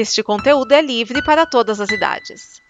Este 0.00 0.22
conteúdo 0.22 0.70
é 0.70 0.80
livre 0.80 1.20
para 1.24 1.44
todas 1.44 1.80
as 1.80 1.90
idades. 1.90 2.62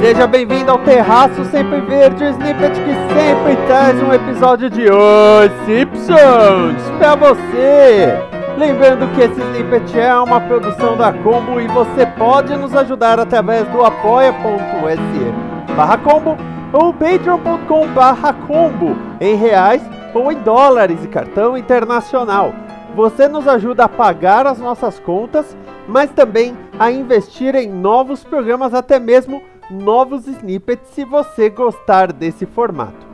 Seja 0.00 0.28
bem-vindo 0.28 0.70
ao 0.70 0.78
Terraço 0.84 1.44
Sempre 1.50 1.80
Verde, 1.80 2.22
o 2.22 2.28
snippet 2.28 2.74
que 2.74 2.94
sempre 3.12 3.56
traz 3.66 4.00
um 4.00 4.12
episódio 4.12 4.70
de 4.70 4.84
Os 4.84 5.50
Simpsons 5.66 6.80
pra 6.96 7.16
você. 7.16 8.39
Lembrando 8.58 9.12
que 9.14 9.22
esse 9.22 9.40
snippet 9.40 9.98
é 9.98 10.14
uma 10.14 10.40
produção 10.40 10.96
da 10.96 11.12
Combo 11.12 11.60
e 11.60 11.66
você 11.68 12.04
pode 12.18 12.54
nos 12.56 12.74
ajudar 12.74 13.18
através 13.18 13.66
do 13.68 13.84
apoia.se 13.84 15.74
barra 15.74 15.96
combo 15.98 16.36
ou 16.72 16.92
patreon.com 16.92 17.88
barra 17.88 18.32
combo 18.32 18.96
em 19.20 19.34
reais 19.34 19.82
ou 20.12 20.30
em 20.30 20.36
dólares 20.36 21.02
e 21.04 21.08
cartão 21.08 21.56
internacional. 21.56 22.52
Você 22.94 23.28
nos 23.28 23.46
ajuda 23.46 23.84
a 23.84 23.88
pagar 23.88 24.46
as 24.46 24.58
nossas 24.58 24.98
contas, 24.98 25.56
mas 25.86 26.10
também 26.10 26.56
a 26.78 26.90
investir 26.90 27.54
em 27.54 27.68
novos 27.68 28.24
programas, 28.24 28.74
até 28.74 28.98
mesmo 28.98 29.42
novos 29.70 30.26
snippets 30.26 30.90
se 30.90 31.04
você 31.04 31.48
gostar 31.48 32.12
desse 32.12 32.44
formato. 32.44 33.06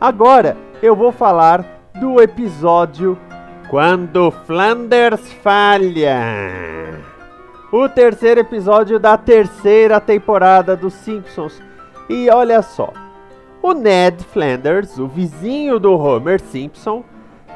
Agora 0.00 0.56
eu 0.80 0.94
vou 0.94 1.10
falar 1.10 1.64
do 2.00 2.20
episódio 2.22 3.18
Quando 3.68 4.30
Flanders 4.30 5.32
Falha. 5.42 7.00
O 7.72 7.88
terceiro 7.88 8.40
episódio 8.40 8.98
da 8.98 9.16
terceira 9.16 10.00
temporada 10.00 10.76
dos 10.76 10.92
Simpsons. 10.94 11.60
E 12.08 12.28
olha 12.30 12.60
só, 12.62 12.92
o 13.62 13.72
Ned 13.72 14.22
Flanders, 14.24 14.98
o 14.98 15.08
vizinho 15.08 15.80
do 15.80 15.98
Homer 15.98 16.40
Simpson, 16.40 17.02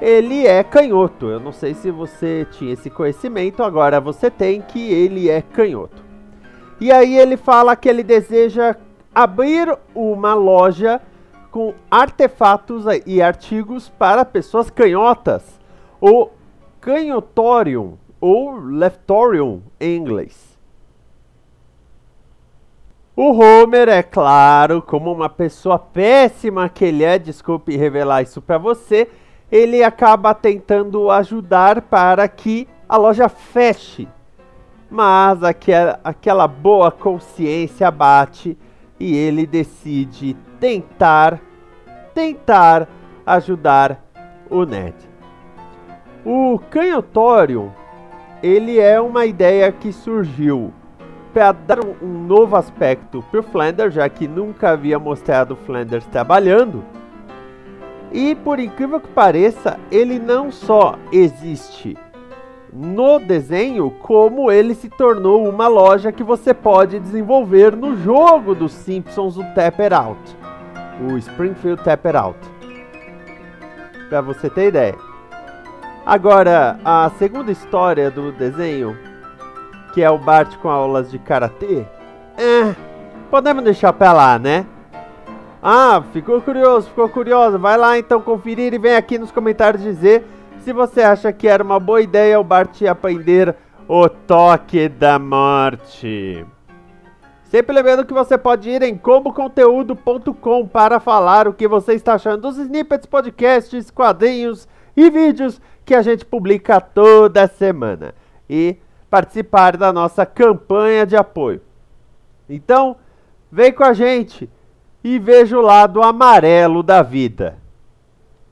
ele 0.00 0.46
é 0.46 0.64
canhoto. 0.64 1.26
Eu 1.26 1.38
não 1.38 1.52
sei 1.52 1.74
se 1.74 1.90
você 1.90 2.46
tinha 2.52 2.72
esse 2.72 2.88
conhecimento, 2.88 3.62
agora 3.62 4.00
você 4.00 4.30
tem 4.30 4.62
que 4.62 4.90
ele 4.90 5.28
é 5.28 5.42
canhoto. 5.42 6.02
E 6.80 6.90
aí 6.90 7.18
ele 7.18 7.36
fala 7.36 7.76
que 7.76 7.88
ele 7.88 8.02
deseja 8.02 8.74
abrir 9.14 9.76
uma 9.94 10.32
loja 10.32 11.00
com 11.50 11.74
artefatos 11.90 12.84
e 13.04 13.20
artigos 13.20 13.88
para 13.88 14.24
pessoas 14.24 14.70
canhotas, 14.70 15.57
o 16.00 16.28
canhotorium 16.80 17.98
ou 18.20 18.52
leftorium 18.56 19.62
em 19.80 19.96
inglês. 19.96 20.58
O 23.16 23.32
Homer, 23.32 23.88
é 23.88 24.02
claro, 24.02 24.80
como 24.80 25.12
uma 25.12 25.28
pessoa 25.28 25.78
péssima 25.78 26.68
que 26.68 26.84
ele 26.84 27.02
é, 27.02 27.18
desculpe 27.18 27.76
revelar 27.76 28.22
isso 28.22 28.40
para 28.40 28.58
você, 28.58 29.08
ele 29.50 29.82
acaba 29.82 30.34
tentando 30.34 31.10
ajudar 31.10 31.82
para 31.82 32.28
que 32.28 32.68
a 32.88 32.96
loja 32.96 33.28
feche 33.28 34.06
mas 34.90 35.42
aquela, 35.42 36.00
aquela 36.02 36.48
boa 36.48 36.90
consciência 36.90 37.90
bate 37.90 38.56
e 38.98 39.14
ele 39.14 39.46
decide 39.46 40.34
tentar, 40.58 41.40
tentar 42.14 42.88
ajudar 43.24 44.02
o 44.50 44.64
Ned. 44.64 45.07
O 46.30 46.58
canhotório, 46.58 47.72
ele 48.42 48.78
é 48.78 49.00
uma 49.00 49.24
ideia 49.24 49.72
que 49.72 49.90
surgiu 49.90 50.74
para 51.32 51.52
dar 51.52 51.78
um, 51.82 52.06
novo 52.26 52.54
aspecto 52.54 53.24
para 53.30 53.40
o 53.40 53.42
Flanders, 53.42 53.94
já 53.94 54.06
que 54.10 54.28
nunca 54.28 54.72
havia 54.72 54.98
mostrado 54.98 55.54
o 55.54 55.56
Flanders 55.56 56.04
trabalhando. 56.04 56.84
E 58.12 58.34
por 58.34 58.60
incrível 58.60 59.00
que 59.00 59.08
pareça, 59.08 59.80
ele 59.90 60.18
não 60.18 60.52
só 60.52 60.96
existe 61.10 61.96
no 62.70 63.18
desenho 63.18 63.90
como 64.02 64.52
ele 64.52 64.74
se 64.74 64.90
tornou 64.90 65.48
uma 65.48 65.66
loja 65.66 66.12
que 66.12 66.22
você 66.22 66.52
pode 66.52 67.00
desenvolver 67.00 67.74
no 67.74 67.96
jogo 67.96 68.54
dos 68.54 68.72
Simpsons, 68.72 69.38
o 69.38 69.44
Tapper 69.54 69.94
Out, 69.94 70.36
o 71.10 71.16
Springfield 71.16 71.82
Tapper 71.82 72.16
Out. 72.16 72.38
Para 74.10 74.20
você 74.20 74.50
ter 74.50 74.68
ideia. 74.68 75.07
Agora, 76.08 76.80
a 76.82 77.10
segunda 77.18 77.52
história 77.52 78.10
do 78.10 78.32
desenho, 78.32 78.96
que 79.92 80.02
é 80.02 80.08
o 80.08 80.16
Bart 80.16 80.56
com 80.56 80.70
aulas 80.70 81.10
de 81.10 81.18
karatê, 81.18 81.84
é, 82.34 82.74
podemos 83.30 83.62
deixar 83.62 83.92
pra 83.92 84.14
lá, 84.14 84.38
né? 84.38 84.64
Ah, 85.62 86.02
ficou 86.10 86.40
curioso, 86.40 86.88
ficou 86.88 87.10
curioso. 87.10 87.58
Vai 87.58 87.76
lá 87.76 87.98
então 87.98 88.22
conferir 88.22 88.72
e 88.72 88.78
vem 88.78 88.96
aqui 88.96 89.18
nos 89.18 89.30
comentários 89.30 89.82
dizer 89.82 90.24
se 90.60 90.72
você 90.72 91.02
acha 91.02 91.30
que 91.30 91.46
era 91.46 91.62
uma 91.62 91.78
boa 91.78 92.00
ideia 92.00 92.40
o 92.40 92.44
Bart 92.44 92.80
aprender 92.84 93.54
o 93.86 94.08
toque 94.08 94.88
da 94.88 95.18
morte. 95.18 96.42
Sempre 97.44 97.76
lembrando 97.76 98.06
que 98.06 98.14
você 98.14 98.38
pode 98.38 98.70
ir 98.70 98.82
em 98.82 98.96
comboconteúdo.com 98.96 100.66
para 100.68 101.00
falar 101.00 101.46
o 101.46 101.52
que 101.52 101.68
você 101.68 101.92
está 101.92 102.14
achando 102.14 102.40
dos 102.40 102.56
snippets, 102.56 103.04
podcasts, 103.04 103.90
quadrinhos 103.90 104.66
e 104.96 105.10
vídeos 105.10 105.60
que 105.88 105.94
a 105.94 106.02
gente 106.02 106.22
publica 106.22 106.82
toda 106.82 107.48
semana. 107.48 108.14
E 108.48 108.76
participar 109.08 109.74
da 109.74 109.90
nossa 109.90 110.26
campanha 110.26 111.06
de 111.06 111.16
apoio. 111.16 111.62
Então, 112.46 112.96
vem 113.50 113.72
com 113.72 113.82
a 113.82 113.94
gente 113.94 114.50
e 115.02 115.18
veja 115.18 115.56
o 115.56 115.62
lado 115.62 116.02
amarelo 116.02 116.82
da 116.82 117.00
vida. 117.02 117.56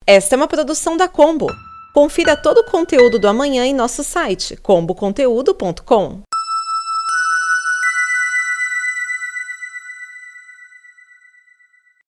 Esta 0.07 0.35
é 0.35 0.37
uma 0.39 0.49
produção 0.49 0.97
da 0.97 1.09
Combo. 1.09 1.49
Confira 1.93 2.37
todo 2.37 2.59
o 2.59 2.71
conteúdo 2.71 3.19
do 3.19 3.29
amanhã 3.29 3.67
em 3.67 3.75
nosso 3.75 4.03
site 4.03 4.57
comboconteúdo.com. 4.57 6.26